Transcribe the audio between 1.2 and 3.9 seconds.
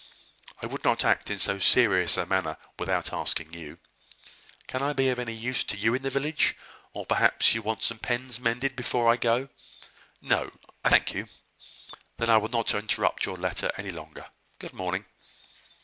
in so serious a matter without asking you.